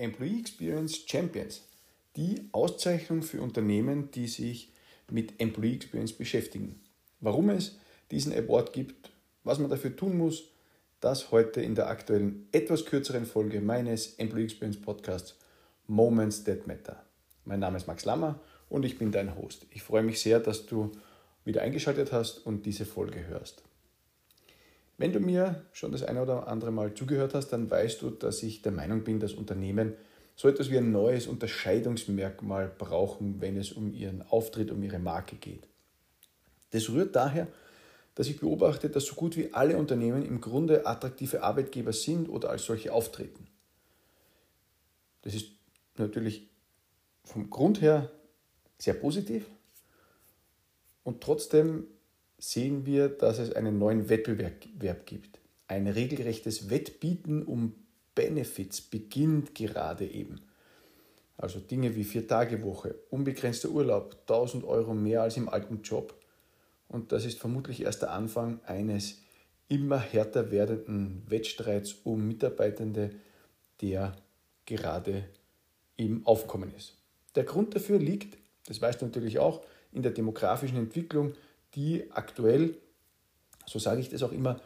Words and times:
Employee 0.00 0.40
Experience 0.40 1.04
Champions, 1.06 1.62
die 2.16 2.48
Auszeichnung 2.52 3.22
für 3.22 3.40
Unternehmen, 3.40 4.10
die 4.12 4.26
sich 4.26 4.72
mit 5.10 5.40
Employee 5.40 5.74
Experience 5.74 6.12
beschäftigen. 6.12 6.80
Warum 7.20 7.50
es 7.50 7.76
diesen 8.10 8.32
Award 8.32 8.72
gibt, 8.72 9.10
was 9.44 9.58
man 9.58 9.70
dafür 9.70 9.94
tun 9.94 10.16
muss, 10.16 10.44
das 11.00 11.30
heute 11.30 11.60
in 11.60 11.74
der 11.74 11.88
aktuellen 11.88 12.48
etwas 12.52 12.84
kürzeren 12.84 13.26
Folge 13.26 13.60
meines 13.60 14.14
Employee 14.14 14.44
Experience 14.44 14.80
Podcasts 14.80 15.36
Moments 15.86 16.44
That 16.44 16.66
Matter. 16.66 17.02
Mein 17.44 17.60
Name 17.60 17.76
ist 17.76 17.86
Max 17.86 18.04
Lammer 18.04 18.40
und 18.68 18.84
ich 18.84 18.98
bin 18.98 19.12
dein 19.12 19.36
Host. 19.36 19.66
Ich 19.70 19.82
freue 19.82 20.02
mich 20.02 20.20
sehr, 20.20 20.40
dass 20.40 20.66
du 20.66 20.92
wieder 21.44 21.62
eingeschaltet 21.62 22.12
hast 22.12 22.38
und 22.46 22.64
diese 22.66 22.86
Folge 22.86 23.26
hörst. 23.26 23.62
Wenn 25.00 25.14
du 25.14 25.18
mir 25.18 25.64
schon 25.72 25.92
das 25.92 26.02
eine 26.02 26.20
oder 26.20 26.46
andere 26.46 26.70
Mal 26.72 26.92
zugehört 26.92 27.32
hast, 27.32 27.48
dann 27.48 27.70
weißt 27.70 28.02
du, 28.02 28.10
dass 28.10 28.42
ich 28.42 28.60
der 28.60 28.70
Meinung 28.70 29.02
bin, 29.02 29.18
dass 29.18 29.32
Unternehmen 29.32 29.94
so 30.36 30.46
etwas 30.46 30.68
wie 30.68 30.76
ein 30.76 30.92
neues 30.92 31.26
Unterscheidungsmerkmal 31.26 32.70
brauchen, 32.76 33.40
wenn 33.40 33.56
es 33.56 33.72
um 33.72 33.94
ihren 33.94 34.20
Auftritt, 34.20 34.70
um 34.70 34.82
ihre 34.82 34.98
Marke 34.98 35.36
geht. 35.36 35.66
Das 36.72 36.90
rührt 36.90 37.16
daher, 37.16 37.48
dass 38.14 38.26
ich 38.26 38.40
beobachte, 38.40 38.90
dass 38.90 39.06
so 39.06 39.14
gut 39.14 39.38
wie 39.38 39.54
alle 39.54 39.78
Unternehmen 39.78 40.22
im 40.22 40.42
Grunde 40.42 40.84
attraktive 40.84 41.42
Arbeitgeber 41.42 41.94
sind 41.94 42.28
oder 42.28 42.50
als 42.50 42.66
solche 42.66 42.92
auftreten. 42.92 43.46
Das 45.22 45.32
ist 45.32 45.46
natürlich 45.96 46.50
vom 47.24 47.48
Grund 47.48 47.80
her 47.80 48.10
sehr 48.76 48.92
positiv 48.92 49.46
und 51.04 51.22
trotzdem 51.22 51.86
sehen 52.40 52.86
wir, 52.86 53.08
dass 53.08 53.38
es 53.38 53.52
einen 53.52 53.78
neuen 53.78 54.08
Wettbewerb 54.08 55.06
gibt. 55.06 55.38
Ein 55.68 55.86
regelrechtes 55.86 56.70
Wettbieten 56.70 57.44
um 57.44 57.74
Benefits 58.14 58.80
beginnt 58.80 59.54
gerade 59.54 60.06
eben. 60.06 60.40
Also 61.36 61.60
Dinge 61.60 61.94
wie 61.94 62.04
Vier-Tage-Woche, 62.04 62.96
unbegrenzter 63.10 63.68
Urlaub, 63.68 64.16
1000 64.22 64.64
Euro 64.64 64.94
mehr 64.94 65.22
als 65.22 65.36
im 65.36 65.48
alten 65.48 65.82
Job. 65.82 66.14
Und 66.88 67.12
das 67.12 67.24
ist 67.24 67.38
vermutlich 67.38 67.82
erst 67.82 68.02
der 68.02 68.12
Anfang 68.12 68.60
eines 68.64 69.20
immer 69.68 69.98
härter 69.98 70.50
werdenden 70.50 71.22
Wettstreits 71.28 71.94
um 72.04 72.26
Mitarbeitende, 72.26 73.10
der 73.80 74.16
gerade 74.66 75.24
im 75.96 76.26
Aufkommen 76.26 76.74
ist. 76.76 76.96
Der 77.36 77.44
Grund 77.44 77.74
dafür 77.74 77.98
liegt, 77.98 78.36
das 78.66 78.82
weißt 78.82 79.00
du 79.00 79.06
natürlich 79.06 79.38
auch, 79.38 79.64
in 79.92 80.02
der 80.02 80.12
demografischen 80.12 80.78
Entwicklung, 80.78 81.34
die 81.74 82.10
aktuell, 82.10 82.76
so 83.66 83.78
sage 83.78 84.00
ich 84.00 84.08
das 84.08 84.22
auch 84.22 84.32
immer, 84.32 84.60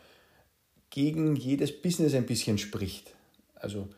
gegen 0.91 1.37
jedes 1.37 1.83
Business 1.83 2.15
ein 2.15 2.27
bisschen 2.27 2.59
spricht. 2.59 3.15
Also, 3.55 3.89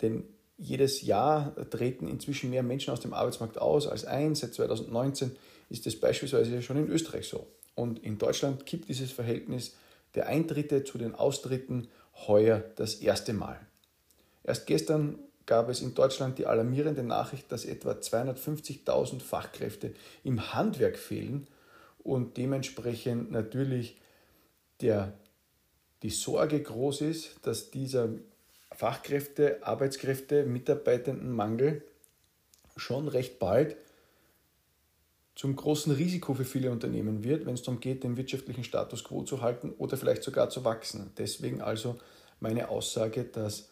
denn 0.00 0.24
jedes 0.56 1.02
Jahr 1.02 1.54
treten 1.70 2.08
inzwischen 2.08 2.50
mehr 2.50 2.62
Menschen 2.62 2.92
aus 2.92 3.00
dem 3.00 3.14
Arbeitsmarkt 3.14 3.58
aus 3.58 3.86
als 3.86 4.04
ein. 4.04 4.34
Seit 4.34 4.54
2019 4.54 5.36
ist 5.70 5.86
das 5.86 5.96
beispielsweise 5.96 6.62
schon 6.62 6.78
in 6.78 6.88
Österreich 6.88 7.28
so. 7.28 7.46
Und 7.74 8.00
in 8.00 8.18
Deutschland 8.18 8.66
kippt 8.66 8.88
dieses 8.88 9.12
Verhältnis 9.12 9.76
der 10.14 10.26
Eintritte 10.26 10.82
zu 10.82 10.98
den 10.98 11.14
Austritten 11.14 11.88
heuer 12.26 12.64
das 12.76 12.96
erste 12.96 13.32
Mal. 13.32 13.60
Erst 14.42 14.66
gestern 14.66 15.18
gab 15.46 15.68
es 15.68 15.80
in 15.80 15.94
Deutschland 15.94 16.38
die 16.38 16.46
alarmierende 16.46 17.02
Nachricht, 17.02 17.52
dass 17.52 17.64
etwa 17.64 17.92
250.000 17.92 19.20
Fachkräfte 19.20 19.94
im 20.24 20.54
Handwerk 20.54 20.98
fehlen 20.98 21.46
und 22.08 22.38
dementsprechend 22.38 23.30
natürlich 23.30 24.00
der, 24.80 25.12
die 26.02 26.10
Sorge 26.10 26.62
groß 26.62 27.02
ist, 27.02 27.36
dass 27.42 27.70
dieser 27.70 28.08
Fachkräfte, 28.72 29.58
Arbeitskräfte, 29.62 30.44
Mitarbeitendenmangel 30.44 31.82
schon 32.76 33.08
recht 33.08 33.38
bald 33.38 33.76
zum 35.34 35.54
großen 35.54 35.92
Risiko 35.92 36.32
für 36.32 36.46
viele 36.46 36.70
Unternehmen 36.70 37.22
wird, 37.24 37.44
wenn 37.44 37.54
es 37.54 37.62
darum 37.62 37.78
geht, 37.78 38.04
den 38.04 38.16
wirtschaftlichen 38.16 38.64
Status 38.64 39.04
quo 39.04 39.22
zu 39.22 39.42
halten 39.42 39.72
oder 39.76 39.96
vielleicht 39.96 40.22
sogar 40.22 40.48
zu 40.48 40.64
wachsen. 40.64 41.12
Deswegen 41.18 41.60
also 41.60 41.98
meine 42.40 42.70
Aussage, 42.70 43.24
dass 43.24 43.68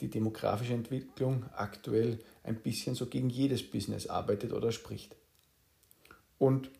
die 0.00 0.10
demografische 0.10 0.74
Entwicklung 0.74 1.44
aktuell 1.54 2.18
ein 2.42 2.56
bisschen 2.56 2.96
so 2.96 3.06
gegen 3.06 3.30
jedes 3.30 3.62
Business 3.62 4.08
arbeitet 4.08 4.52
oder 4.52 4.72
spricht. 4.72 5.14
Und 6.38 6.70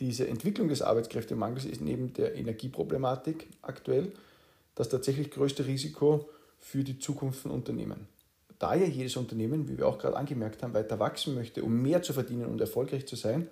diese 0.00 0.28
Entwicklung 0.28 0.68
des 0.68 0.82
Arbeitskräftemangels 0.82 1.64
ist 1.64 1.80
neben 1.80 2.12
der 2.12 2.34
Energieproblematik 2.34 3.48
aktuell 3.62 4.12
das 4.74 4.88
tatsächlich 4.88 5.30
größte 5.30 5.66
Risiko 5.66 6.28
für 6.58 6.84
die 6.84 6.98
Zukunft 6.98 7.40
von 7.40 7.50
Unternehmen. 7.50 8.08
Da 8.58 8.74
ja 8.74 8.86
jedes 8.86 9.16
Unternehmen, 9.16 9.68
wie 9.68 9.78
wir 9.78 9.86
auch 9.86 9.98
gerade 9.98 10.16
angemerkt 10.16 10.62
haben, 10.62 10.74
weiter 10.74 10.98
wachsen 10.98 11.34
möchte, 11.34 11.62
um 11.62 11.82
mehr 11.82 12.02
zu 12.02 12.12
verdienen 12.12 12.46
und 12.46 12.60
erfolgreich 12.60 13.06
zu 13.06 13.16
sein, 13.16 13.48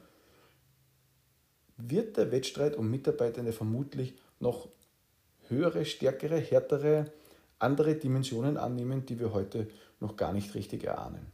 wird 1.76 2.16
der 2.16 2.30
Wettstreit 2.30 2.76
um 2.76 2.90
Mitarbeitende 2.90 3.52
vermutlich 3.52 4.14
noch 4.38 4.68
höhere, 5.48 5.84
stärkere, 5.84 6.38
härtere 6.38 7.06
andere 7.58 7.94
Dimensionen 7.94 8.56
annehmen, 8.56 9.06
die 9.06 9.18
wir 9.18 9.32
heute 9.32 9.68
noch 10.00 10.16
gar 10.16 10.32
nicht 10.32 10.54
richtig 10.54 10.84
erahnen. 10.84 11.26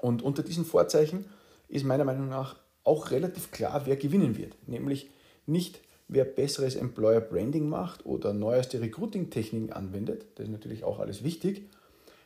Und 0.00 0.22
unter 0.22 0.42
diesen 0.42 0.64
Vorzeichen 0.64 1.26
ist 1.68 1.84
meiner 1.84 2.04
Meinung 2.04 2.28
nach 2.28 2.56
auch 2.86 3.10
relativ 3.10 3.50
klar, 3.50 3.82
wer 3.84 3.96
gewinnen 3.96 4.36
wird. 4.36 4.54
Nämlich 4.66 5.10
nicht, 5.46 5.80
wer 6.08 6.24
besseres 6.24 6.76
Employer 6.76 7.20
Branding 7.20 7.68
macht 7.68 8.06
oder 8.06 8.32
neueste 8.32 8.80
Recruiting-Techniken 8.80 9.72
anwendet, 9.72 10.26
das 10.36 10.46
ist 10.46 10.52
natürlich 10.52 10.84
auch 10.84 10.98
alles 11.00 11.24
wichtig, 11.24 11.68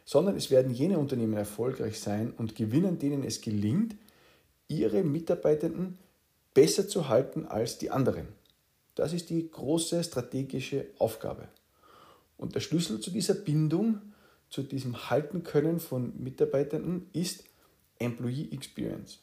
sondern 0.05 0.37
es 0.37 0.51
werden 0.51 0.73
jene 0.73 0.99
Unternehmen 0.99 1.35
erfolgreich 1.35 2.01
sein 2.01 2.33
und 2.37 2.57
gewinnen, 2.57 2.99
denen 2.99 3.25
es 3.25 3.41
gelingt, 3.41 3.97
ihre 4.69 5.03
Mitarbeitenden 5.03 5.99
besser 6.53 6.89
zu 6.89 7.09
halten 7.09 7.47
als 7.47 7.79
die 7.79 7.91
anderen. 7.91 8.29
Das 8.95 9.13
ist 9.13 9.31
die 9.31 9.51
große 9.51 10.03
strategische 10.05 10.87
Aufgabe. 10.99 11.49
Und 12.37 12.55
der 12.55 12.61
Schlüssel 12.61 13.01
zu 13.01 13.11
dieser 13.11 13.35
Bindung, 13.35 14.01
zu 14.49 14.63
diesem 14.63 15.11
Halten 15.11 15.43
können 15.43 15.79
von 15.79 16.13
Mitarbeitenden 16.23 17.09
ist 17.13 17.45
Employee 17.99 18.49
Experience. 18.51 19.21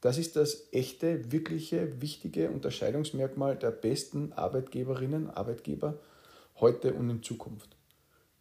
Das 0.00 0.16
ist 0.16 0.36
das 0.36 0.68
echte, 0.72 1.32
wirkliche, 1.32 2.00
wichtige 2.00 2.50
Unterscheidungsmerkmal 2.50 3.56
der 3.56 3.72
besten 3.72 4.32
Arbeitgeberinnen, 4.32 5.30
Arbeitgeber 5.30 5.98
heute 6.60 6.94
und 6.94 7.10
in 7.10 7.22
Zukunft. 7.22 7.76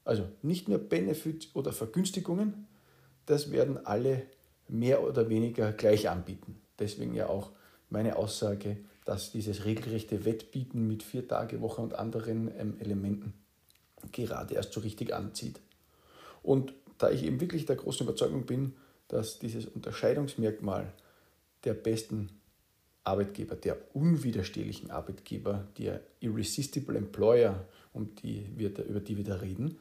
Also 0.05 0.27
nicht 0.41 0.69
nur 0.69 0.77
Benefits 0.77 1.49
oder 1.53 1.71
Vergünstigungen, 1.73 2.67
das 3.25 3.51
werden 3.51 3.85
alle 3.85 4.23
mehr 4.67 5.03
oder 5.03 5.29
weniger 5.29 5.71
gleich 5.71 6.09
anbieten. 6.09 6.61
Deswegen 6.79 7.13
ja 7.15 7.27
auch 7.27 7.51
meine 7.89 8.17
Aussage, 8.17 8.77
dass 9.05 9.31
dieses 9.31 9.65
regelrechte 9.65 10.25
Wettbieten 10.25 10.87
mit 10.87 11.01
Vier-Tage-Woche 11.01 11.81
und 11.81 11.95
anderen 11.95 12.51
ähm, 12.59 12.75
Elementen 12.79 13.33
gerade 14.11 14.53
erst 14.53 14.73
so 14.73 14.81
richtig 14.81 15.13
anzieht. 15.13 15.59
Und 16.43 16.73
da 16.97 17.09
ich 17.09 17.23
eben 17.23 17.41
wirklich 17.41 17.65
der 17.65 17.77
großen 17.77 18.05
Überzeugung 18.05 18.45
bin, 18.45 18.75
dass 19.07 19.39
dieses 19.39 19.65
Unterscheidungsmerkmal 19.65 20.93
der 21.63 21.73
besten 21.73 22.29
Arbeitgeber, 23.03 23.55
der 23.55 23.77
unwiderstehlichen 23.95 24.91
Arbeitgeber, 24.91 25.67
der 25.77 26.01
Irresistible 26.19 26.97
Employer, 26.97 27.65
um 27.93 28.15
die 28.15 28.47
wir, 28.55 28.77
über 28.85 28.99
die 28.99 29.17
wir 29.17 29.23
da 29.23 29.35
reden, 29.35 29.79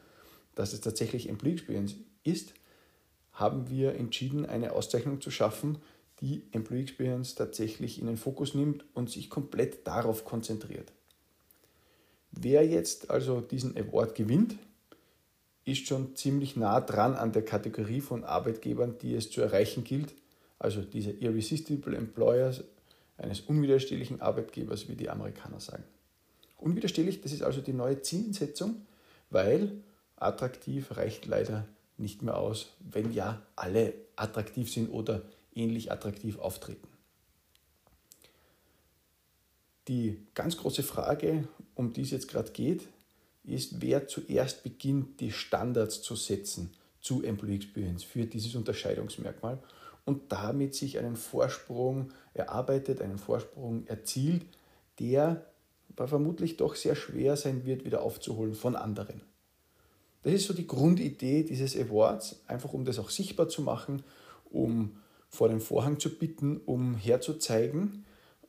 dass 0.55 0.73
es 0.73 0.81
tatsächlich 0.81 1.29
Employee 1.29 1.55
Experience 1.55 1.97
ist, 2.23 2.55
haben 3.33 3.69
wir 3.69 3.95
entschieden, 3.95 4.47
eine 4.47 4.73
Auszeichnung 4.73 5.21
zu 5.21 5.31
schaffen, 5.31 5.79
die 6.21 6.45
Employee 6.53 6.83
Experience 6.83 7.35
tatsächlich 7.35 8.01
in 8.01 8.07
den 8.07 8.17
Fokus 8.17 8.55
nimmt 8.55 8.85
und 8.95 9.11
sich 9.11 9.29
komplett 9.29 9.87
darauf 9.87 10.25
konzentriert. 10.25 10.93
Wer 12.31 12.67
jetzt 12.67 13.11
also 13.11 13.41
diesen 13.41 13.77
Award 13.77 14.15
gewinnt, 14.15 14.57
ist 15.65 15.87
schon 15.87 16.15
ziemlich 16.15 16.57
nah 16.57 16.81
dran 16.81 17.15
an 17.15 17.33
der 17.33 17.45
Kategorie 17.45 18.01
von 18.01 18.25
Arbeitgebern, 18.25 18.99
die 18.99 19.15
es 19.15 19.31
zu 19.31 19.41
erreichen 19.41 19.85
gilt, 19.85 20.15
also 20.59 20.83
diese 20.83 21.11
Irresistible 21.11 21.97
Employers 21.97 22.65
eines 23.19 23.41
unwiderstehlichen 23.41 24.21
Arbeitgebers, 24.21 24.89
wie 24.89 24.97
die 24.97 25.11
Amerikaner 25.11 25.61
sagen. 25.61 25.85
Unwiderstehlich, 26.59 27.21
das 27.21 27.33
ist 27.33 27.43
also 27.43 27.61
die 27.61 27.73
neue 27.73 28.03
Zielsetzung, 28.03 28.87
weil 29.31 29.83
attraktiv 30.17 30.97
reicht 30.97 31.27
leider 31.27 31.67
nicht 31.99 32.23
mehr 32.23 32.37
aus, 32.37 32.73
wenn 32.81 33.13
ja 33.13 33.43
alle 33.55 33.95
attraktiv 34.17 34.71
sind 34.71 34.91
oder 34.91 35.23
ähnlich 35.55 35.93
attraktiv 35.93 36.39
auftreten. 36.39 36.89
Die 39.89 40.27
ganz 40.35 40.57
große 40.57 40.83
Frage, 40.83 41.47
um 41.75 41.93
die 41.93 42.03
es 42.03 42.11
jetzt 42.11 42.29
gerade 42.29 42.51
geht, 42.51 42.89
ist, 43.45 43.81
wer 43.81 44.09
zuerst 44.09 44.65
beginnt, 44.65 45.21
die 45.21 45.31
Standards 45.31 46.03
zu 46.03 46.17
setzen 46.17 46.73
zu 47.01 47.23
Employee 47.23 47.57
Experience 47.57 48.03
für 48.03 48.27
dieses 48.27 48.57
Unterscheidungsmerkmal 48.57 49.63
und 50.07 50.33
damit 50.33 50.75
sich 50.75 50.99
einen 50.99 51.17
Vorsprung 51.17 52.13
erarbeitet, 52.33 53.03
einen 53.03 53.19
Vorsprung 53.19 53.87
erzielt, 53.87 54.47
der 54.99 55.45
vermutlich 55.95 56.57
doch 56.57 56.75
sehr 56.75 56.95
schwer 56.95 57.37
sein 57.37 57.67
wird, 57.67 57.85
wieder 57.85 58.03
aufzuholen 58.03 58.55
von 58.55 58.77
anderen. 58.77 59.21
Das 60.23 60.33
ist 60.33 60.47
so 60.47 60.55
die 60.55 60.67
Grundidee 60.67 61.43
dieses 61.43 61.77
Awards, 61.77 62.41
einfach 62.47 62.73
um 62.73 62.85
das 62.85 62.99
auch 62.99 63.11
sichtbar 63.11 63.49
zu 63.49 63.63
machen, 63.63 64.03
um 64.51 64.97
vor 65.29 65.49
den 65.49 65.61
Vorhang 65.61 65.99
zu 65.99 66.17
bitten, 66.19 66.61
um 66.67 66.97
herzuzeigen, 66.97 68.05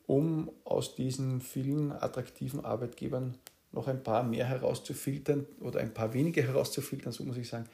um 0.05 0.51
aus 0.63 0.95
diesen 0.95 1.41
vielen 1.41 1.91
attraktiven 1.91 2.63
Arbeitgebern 2.63 3.35
noch 3.71 3.87
ein 3.87 4.03
paar 4.03 4.23
mehr 4.23 4.45
herauszufiltern 4.45 5.45
oder 5.59 5.79
ein 5.79 5.93
paar 5.93 6.13
wenige 6.13 6.41
herauszufiltern, 6.41 7.11
so 7.11 7.23
muss 7.23 7.37
ich 7.37 7.49
sagen, 7.49 7.67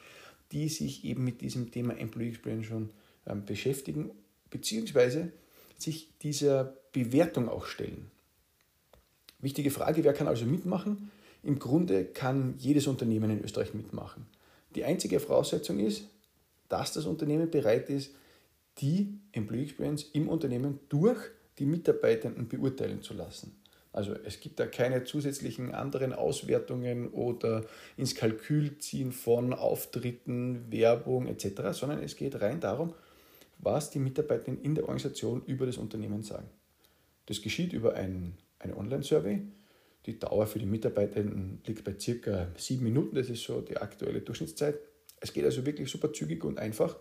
die 0.51 0.69
sich 0.69 1.05
eben 1.05 1.23
mit 1.23 1.41
diesem 1.41 1.71
Thema 1.71 1.97
Employee 1.97 2.29
Experience 2.29 2.65
schon 2.65 2.89
beschäftigen, 3.45 4.11
beziehungsweise 4.49 5.31
sich 5.77 6.09
dieser 6.19 6.75
Bewertung 6.91 7.49
auch 7.49 7.65
stellen. 7.65 8.11
Wichtige 9.39 9.71
Frage, 9.71 10.03
wer 10.03 10.13
kann 10.13 10.27
also 10.27 10.45
mitmachen? 10.45 11.11
Im 11.43 11.59
Grunde 11.59 12.05
kann 12.05 12.55
jedes 12.57 12.87
Unternehmen 12.87 13.29
in 13.29 13.43
Österreich 13.43 13.73
mitmachen. 13.73 14.25
Die 14.75 14.85
einzige 14.85 15.19
Voraussetzung 15.19 15.79
ist, 15.79 16.05
dass 16.69 16.93
das 16.93 17.05
Unternehmen 17.05 17.51
bereit 17.51 17.89
ist, 17.89 18.15
die 18.79 19.19
Employee 19.33 19.63
Experience 19.63 20.03
im 20.13 20.29
Unternehmen 20.29 20.79
durch 20.89 21.19
die 21.59 21.65
Mitarbeitenden 21.65 22.47
beurteilen 22.47 23.01
zu 23.01 23.13
lassen. 23.13 23.55
Also 23.91 24.15
es 24.25 24.39
gibt 24.39 24.59
da 24.59 24.65
keine 24.65 25.03
zusätzlichen 25.03 25.75
anderen 25.75 26.13
Auswertungen 26.13 27.09
oder 27.09 27.63
ins 27.95 28.15
Kalkül 28.15 28.79
ziehen 28.79 29.11
von 29.11 29.53
Auftritten, 29.53 30.71
Werbung 30.71 31.27
etc., 31.27 31.73
sondern 31.73 32.01
es 32.01 32.15
geht 32.15 32.41
rein 32.41 32.59
darum, 32.59 32.95
was 33.63 33.89
die 33.89 33.99
Mitarbeitenden 33.99 34.63
in 34.63 34.75
der 34.75 34.83
Organisation 34.85 35.43
über 35.45 35.65
das 35.65 35.77
Unternehmen 35.77 36.23
sagen. 36.23 36.49
Das 37.25 37.41
geschieht 37.41 37.73
über 37.73 37.95
ein, 37.95 38.37
eine 38.59 38.77
Online-Survey. 38.77 39.41
Die 40.05 40.19
Dauer 40.19 40.47
für 40.47 40.59
die 40.59 40.65
Mitarbeitenden 40.65 41.61
liegt 41.65 41.83
bei 41.83 41.97
circa 41.97 42.49
sieben 42.57 42.83
Minuten, 42.83 43.15
das 43.15 43.29
ist 43.29 43.43
so 43.43 43.61
die 43.61 43.77
aktuelle 43.77 44.21
Durchschnittszeit. 44.21 44.77
Es 45.21 45.31
geht 45.31 45.45
also 45.45 45.65
wirklich 45.65 45.89
super 45.89 46.11
zügig 46.11 46.43
und 46.43 46.59
einfach. 46.59 46.97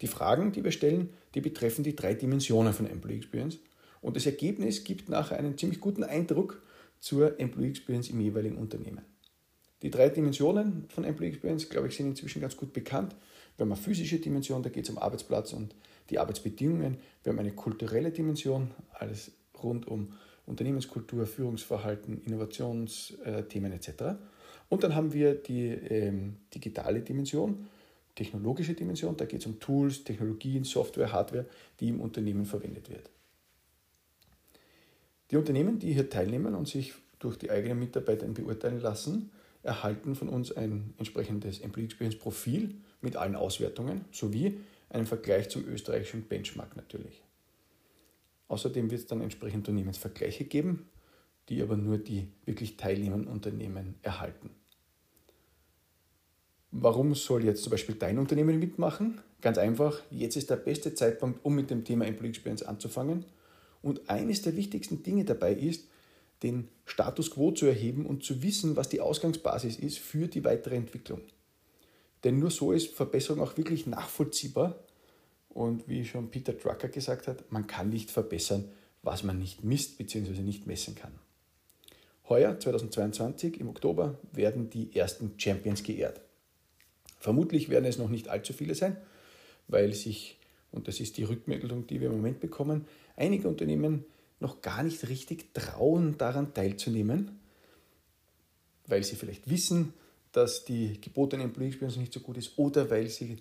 Die 0.00 0.08
Fragen, 0.08 0.50
die 0.50 0.64
wir 0.64 0.72
stellen, 0.72 1.10
die 1.36 1.40
betreffen 1.40 1.84
die 1.84 1.94
drei 1.94 2.14
Dimensionen 2.14 2.72
von 2.72 2.86
Employee 2.86 3.18
Experience. 3.18 3.58
Und 4.00 4.16
das 4.16 4.26
Ergebnis 4.26 4.82
gibt 4.82 5.08
nachher 5.08 5.38
einen 5.38 5.56
ziemlich 5.56 5.80
guten 5.80 6.02
Eindruck 6.02 6.60
zur 6.98 7.38
Employee 7.38 7.68
Experience 7.68 8.10
im 8.10 8.20
jeweiligen 8.20 8.56
Unternehmen. 8.56 9.02
Die 9.82 9.90
drei 9.90 10.08
Dimensionen 10.08 10.86
von 10.88 11.04
Employee 11.04 11.30
Experience, 11.30 11.68
glaube 11.68 11.88
ich, 11.88 11.96
sind 11.96 12.08
inzwischen 12.08 12.40
ganz 12.40 12.56
gut 12.56 12.72
bekannt. 12.72 13.14
Wir 13.62 13.66
haben 13.66 13.74
eine 13.74 13.80
physische 13.80 14.18
Dimension, 14.18 14.60
da 14.60 14.70
geht 14.70 14.86
es 14.86 14.90
um 14.90 14.98
Arbeitsplatz 14.98 15.52
und 15.52 15.76
die 16.10 16.18
Arbeitsbedingungen. 16.18 16.96
Wir 17.22 17.30
haben 17.30 17.38
eine 17.38 17.52
kulturelle 17.52 18.10
Dimension, 18.10 18.72
alles 18.92 19.30
rund 19.62 19.86
um 19.86 20.14
Unternehmenskultur, 20.46 21.26
Führungsverhalten, 21.26 22.22
Innovationsthemen 22.24 23.70
etc. 23.70 24.16
Und 24.68 24.82
dann 24.82 24.96
haben 24.96 25.12
wir 25.12 25.36
die 25.36 25.68
ähm, 25.68 26.38
digitale 26.52 27.02
Dimension, 27.02 27.68
technologische 28.16 28.74
Dimension, 28.74 29.16
da 29.16 29.26
geht 29.26 29.42
es 29.42 29.46
um 29.46 29.60
Tools, 29.60 30.02
Technologien, 30.02 30.64
Software, 30.64 31.12
Hardware, 31.12 31.46
die 31.78 31.90
im 31.90 32.00
Unternehmen 32.00 32.46
verwendet 32.46 32.90
wird. 32.90 33.10
Die 35.30 35.36
Unternehmen, 35.36 35.78
die 35.78 35.92
hier 35.92 36.10
teilnehmen 36.10 36.56
und 36.56 36.66
sich 36.66 36.94
durch 37.20 37.38
die 37.38 37.52
eigenen 37.52 37.78
Mitarbeiter 37.78 38.26
beurteilen 38.26 38.80
lassen, 38.80 39.30
erhalten 39.62 40.16
von 40.16 40.28
uns 40.28 40.50
ein 40.50 40.94
entsprechendes 40.98 41.60
Employee 41.60 41.84
Experience 41.84 42.18
Profil 42.18 42.74
mit 43.02 43.16
allen 43.16 43.36
Auswertungen 43.36 44.04
sowie 44.12 44.58
einen 44.90 45.06
Vergleich 45.06 45.48
zum 45.48 45.66
österreichischen 45.66 46.24
Benchmark 46.24 46.76
natürlich. 46.76 47.22
Außerdem 48.48 48.90
wird 48.90 49.00
es 49.00 49.06
dann 49.06 49.20
entsprechend 49.20 49.68
Unternehmensvergleiche 49.68 50.44
geben, 50.44 50.88
die 51.48 51.62
aber 51.62 51.76
nur 51.76 51.98
die 51.98 52.28
wirklich 52.44 52.76
teilnehmenden 52.76 53.28
Unternehmen 53.28 53.94
erhalten. 54.02 54.50
Warum 56.70 57.14
soll 57.14 57.44
jetzt 57.44 57.62
zum 57.62 57.70
Beispiel 57.70 57.94
dein 57.94 58.18
Unternehmen 58.18 58.58
mitmachen? 58.58 59.20
Ganz 59.40 59.58
einfach, 59.58 60.00
jetzt 60.10 60.36
ist 60.36 60.50
der 60.50 60.56
beste 60.56 60.94
Zeitpunkt, 60.94 61.44
um 61.44 61.54
mit 61.54 61.70
dem 61.70 61.84
Thema 61.84 62.06
Employee 62.06 62.30
Experience 62.30 62.62
anzufangen– 62.62 63.24
und 63.82 64.08
eines 64.08 64.42
der 64.42 64.56
wichtigsten 64.56 65.02
Dinge 65.02 65.24
dabei 65.24 65.52
ist, 65.52 65.88
den 66.42 66.68
Status 66.84 67.30
quo 67.32 67.50
zu 67.50 67.66
erheben 67.66 68.06
und 68.06 68.24
zu 68.24 68.42
wissen, 68.42 68.76
was 68.76 68.88
die 68.88 69.00
Ausgangsbasis 69.00 69.76
ist 69.76 69.98
für 69.98 70.28
die 70.28 70.44
weitere 70.44 70.76
Entwicklung. 70.76 71.20
Denn 72.24 72.38
nur 72.38 72.50
so 72.50 72.72
ist 72.72 72.94
Verbesserung 72.94 73.42
auch 73.42 73.56
wirklich 73.56 73.86
nachvollziehbar. 73.86 74.78
Und 75.48 75.88
wie 75.88 76.04
schon 76.04 76.30
Peter 76.30 76.52
Drucker 76.52 76.88
gesagt 76.88 77.28
hat, 77.28 77.50
man 77.52 77.66
kann 77.66 77.90
nicht 77.90 78.10
verbessern, 78.10 78.68
was 79.02 79.22
man 79.22 79.38
nicht 79.38 79.64
misst 79.64 79.98
bzw. 79.98 80.40
nicht 80.40 80.66
messen 80.66 80.94
kann. 80.94 81.12
Heuer, 82.28 82.58
2022, 82.58 83.60
im 83.60 83.68
Oktober, 83.68 84.18
werden 84.32 84.70
die 84.70 84.94
ersten 84.94 85.34
Champions 85.36 85.82
geehrt. 85.82 86.20
Vermutlich 87.18 87.68
werden 87.68 87.84
es 87.84 87.98
noch 87.98 88.08
nicht 88.08 88.28
allzu 88.28 88.52
viele 88.52 88.74
sein, 88.74 88.96
weil 89.68 89.92
sich, 89.92 90.38
und 90.70 90.88
das 90.88 91.00
ist 91.00 91.18
die 91.18 91.24
Rückmeldung, 91.24 91.86
die 91.86 92.00
wir 92.00 92.08
im 92.08 92.16
Moment 92.16 92.40
bekommen, 92.40 92.86
einige 93.16 93.48
Unternehmen 93.48 94.04
noch 94.40 94.60
gar 94.62 94.82
nicht 94.82 95.08
richtig 95.08 95.52
trauen, 95.52 96.16
daran 96.18 96.54
teilzunehmen, 96.54 97.40
weil 98.86 99.04
sie 99.04 99.16
vielleicht 99.16 99.50
wissen, 99.50 99.92
dass 100.32 100.64
die 100.64 101.00
gebotene 101.00 101.44
Employee 101.44 101.68
Experience 101.68 101.98
nicht 101.98 102.12
so 102.12 102.20
gut 102.20 102.38
ist 102.38 102.58
oder 102.58 102.90
weil 102.90 103.08
sie 103.08 103.38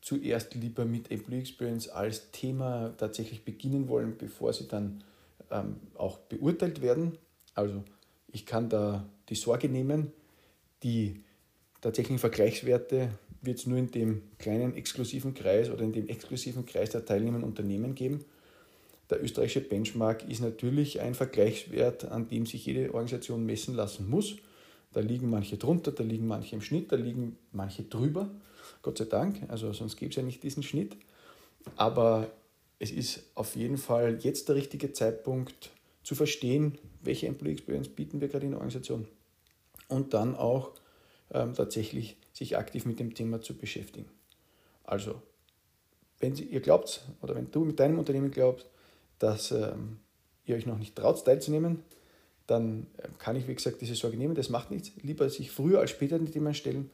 zuerst 0.00 0.54
lieber 0.54 0.84
mit 0.84 1.10
Employee 1.10 1.40
Experience 1.40 1.88
als 1.88 2.30
Thema 2.30 2.94
tatsächlich 2.98 3.44
beginnen 3.44 3.88
wollen, 3.88 4.16
bevor 4.16 4.52
sie 4.52 4.68
dann 4.68 5.02
ähm, 5.50 5.76
auch 5.94 6.18
beurteilt 6.18 6.82
werden. 6.82 7.18
Also 7.54 7.82
ich 8.28 8.46
kann 8.46 8.68
da 8.68 9.08
die 9.28 9.34
Sorge 9.34 9.68
nehmen, 9.68 10.12
die 10.82 11.24
tatsächlichen 11.80 12.18
Vergleichswerte 12.18 13.10
wird 13.42 13.58
es 13.58 13.66
nur 13.66 13.78
in 13.78 13.90
dem 13.90 14.22
kleinen 14.38 14.74
exklusiven 14.74 15.34
Kreis 15.34 15.70
oder 15.70 15.82
in 15.82 15.92
dem 15.92 16.08
exklusiven 16.08 16.66
Kreis 16.66 16.90
der 16.90 17.04
teilnehmenden 17.04 17.48
Unternehmen 17.48 17.94
geben. 17.94 18.24
Der 19.08 19.22
österreichische 19.22 19.60
Benchmark 19.60 20.28
ist 20.28 20.40
natürlich 20.40 21.00
ein 21.00 21.14
Vergleichswert, 21.14 22.06
an 22.06 22.28
dem 22.28 22.44
sich 22.44 22.66
jede 22.66 22.92
Organisation 22.92 23.46
messen 23.46 23.74
lassen 23.74 24.10
muss. 24.10 24.36
Da 24.92 25.00
liegen 25.00 25.28
manche 25.28 25.56
drunter, 25.56 25.92
da 25.92 26.02
liegen 26.02 26.26
manche 26.26 26.54
im 26.54 26.62
Schnitt, 26.62 26.90
da 26.92 26.96
liegen 26.96 27.36
manche 27.52 27.82
drüber. 27.82 28.30
Gott 28.82 28.98
sei 28.98 29.04
Dank, 29.04 29.42
also 29.48 29.72
sonst 29.72 29.96
gäbe 29.96 30.10
es 30.10 30.16
ja 30.16 30.22
nicht 30.22 30.42
diesen 30.42 30.62
Schnitt. 30.62 30.96
Aber 31.76 32.30
es 32.78 32.90
ist 32.90 33.24
auf 33.34 33.56
jeden 33.56 33.78
Fall 33.78 34.18
jetzt 34.22 34.48
der 34.48 34.56
richtige 34.56 34.92
Zeitpunkt 34.92 35.70
zu 36.02 36.14
verstehen, 36.14 36.78
welche 37.02 37.26
Employee 37.26 37.52
Experience 37.52 37.88
bieten 37.88 38.20
wir 38.20 38.28
gerade 38.28 38.44
in 38.44 38.52
der 38.52 38.58
Organisation 38.58 39.06
und 39.88 40.14
dann 40.14 40.36
auch 40.36 40.72
ähm, 41.32 41.54
tatsächlich 41.54 42.16
sich 42.32 42.56
aktiv 42.56 42.86
mit 42.86 43.00
dem 43.00 43.14
Thema 43.14 43.40
zu 43.40 43.56
beschäftigen. 43.56 44.08
Also, 44.84 45.20
wenn 46.20 46.34
Sie, 46.34 46.44
ihr 46.44 46.60
glaubt 46.60 47.02
oder 47.22 47.34
wenn 47.34 47.50
du 47.50 47.64
mit 47.64 47.80
deinem 47.80 47.98
Unternehmen 47.98 48.30
glaubst, 48.30 48.66
dass 49.18 49.50
ähm, 49.50 49.98
ihr 50.44 50.56
euch 50.56 50.66
noch 50.66 50.78
nicht 50.78 50.94
traut, 50.94 51.24
teilzunehmen, 51.24 51.82
dann 52.46 52.86
äh, 52.96 53.08
kann 53.18 53.36
ich, 53.36 53.48
wie 53.48 53.54
gesagt, 53.54 53.80
diese 53.80 53.94
Sorge 53.94 54.16
nehmen. 54.16 54.34
Das 54.34 54.50
macht 54.50 54.70
nichts. 54.70 54.92
Lieber 55.02 55.28
sich 55.28 55.50
früher 55.50 55.80
als 55.80 55.90
später 55.90 56.16
in 56.16 56.26
die 56.26 56.32
Themen 56.32 56.54
stellen 56.54 56.90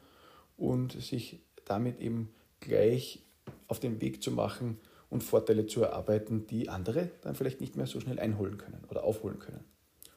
und 0.56 0.92
sich 1.00 1.40
damit 1.64 2.00
eben 2.00 2.30
gleich 2.60 3.22
auf 3.68 3.80
den 3.80 4.00
Weg 4.00 4.22
zu 4.22 4.30
machen 4.30 4.78
und 5.10 5.22
Vorteile 5.22 5.66
zu 5.66 5.82
erarbeiten, 5.82 6.46
die 6.46 6.68
andere 6.68 7.10
dann 7.22 7.34
vielleicht 7.34 7.60
nicht 7.60 7.76
mehr 7.76 7.86
so 7.86 8.00
schnell 8.00 8.18
einholen 8.18 8.58
können 8.58 8.84
oder 8.88 9.04
aufholen 9.04 9.38
können. 9.38 9.64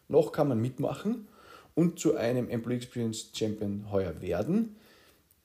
Noch 0.07 0.31
kann 0.31 0.47
man 0.47 0.61
mitmachen 0.61 1.27
und 1.73 1.99
zu 1.99 2.15
einem 2.15 2.49
Employee 2.49 2.77
Experience 2.77 3.31
Champion 3.33 3.91
heuer 3.91 4.21
werden. 4.21 4.75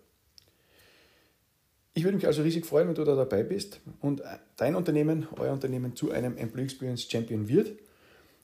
Ich 1.94 2.04
würde 2.04 2.16
mich 2.16 2.26
also 2.26 2.42
riesig 2.42 2.64
freuen, 2.64 2.88
wenn 2.88 2.94
du 2.94 3.04
da 3.04 3.14
dabei 3.14 3.42
bist 3.42 3.80
und 4.00 4.22
dein 4.56 4.76
Unternehmen, 4.76 5.26
euer 5.38 5.52
Unternehmen 5.52 5.94
zu 5.94 6.10
einem 6.10 6.38
Employee 6.38 6.64
Experience 6.64 7.02
Champion 7.02 7.48
wird. 7.48 7.72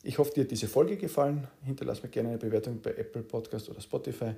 Ich 0.02 0.18
hoffe, 0.18 0.32
dir 0.34 0.44
hat 0.44 0.50
diese 0.50 0.68
Folge 0.68 0.98
gefallen. 0.98 1.48
Hinterlass 1.64 2.02
mir 2.02 2.10
gerne 2.10 2.28
eine 2.28 2.38
Bewertung 2.38 2.80
bei 2.82 2.90
Apple 2.90 3.22
Podcast 3.22 3.70
oder 3.70 3.80
Spotify. 3.80 4.34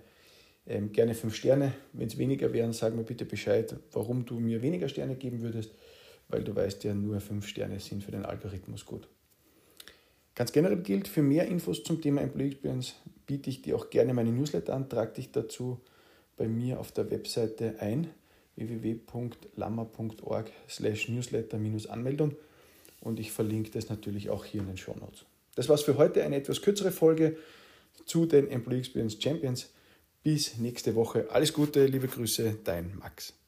Ähm, 0.67 0.93
gerne 0.93 1.15
fünf 1.15 1.35
Sterne. 1.35 1.73
Wenn 1.93 2.07
es 2.07 2.19
weniger 2.19 2.53
wären, 2.53 2.73
sag 2.73 2.95
mir 2.95 3.03
bitte 3.03 3.25
Bescheid, 3.25 3.75
warum 3.93 4.25
du 4.25 4.39
mir 4.39 4.63
weniger 4.63 4.89
Sterne 4.89 5.17
geben 5.17 5.41
würdest, 5.41 5.73
weil 6.29 6.45
du 6.45 6.55
weißt 6.55 6.85
ja, 6.85 6.95
nur 6.95 7.21
fünf 7.21 7.49
Sterne 7.49 7.81
sind 7.81 8.05
für 8.05 8.13
den 8.13 8.25
Algorithmus 8.25 8.87
gut. 8.87 9.09
Ganz 10.37 10.53
generell 10.53 10.79
gilt, 10.79 11.09
für 11.09 11.23
mehr 11.23 11.49
Infos 11.49 11.83
zum 11.83 12.01
Thema 12.01 12.21
Employee 12.21 12.53
Experience 12.53 12.95
biete 13.27 13.51
ich 13.51 13.61
dir 13.61 13.75
auch 13.75 13.91
gerne 13.91 14.15
meine 14.15 14.31
Newsletter 14.31 14.73
an. 14.73 14.89
Trag 14.89 15.15
dich 15.15 15.33
dazu 15.33 15.81
bei 16.37 16.47
mir 16.47 16.79
auf 16.79 16.93
der 16.93 17.11
Webseite 17.11 17.75
ein 17.81 18.07
www.lammer.org 18.61 20.51
slash 20.69 21.09
newsletter-anmeldung 21.09 22.37
und 23.01 23.19
ich 23.19 23.33
verlinke 23.33 23.71
das 23.71 23.89
natürlich 23.89 24.31
auch 24.31 24.45
hier 24.45 24.61
in 24.61 24.69
den 24.69 24.77
Show 24.77 24.95
Notes. 24.95 25.25
Das 25.55 25.69
war's 25.69 25.83
für 25.83 25.97
heute, 25.97 26.23
eine 26.23 26.37
etwas 26.37 26.63
kürzere 26.63 26.93
Folge 26.93 27.37
zu 28.05 28.27
den 28.27 28.49
Employee 28.49 28.81
Experience 28.81 29.21
Champions. 29.21 29.73
Bis 30.23 30.59
nächste 30.59 30.95
Woche. 30.95 31.27
Alles 31.31 31.53
Gute, 31.53 31.87
liebe 31.87 32.07
Grüße, 32.07 32.59
dein 32.63 32.95
Max. 32.99 33.40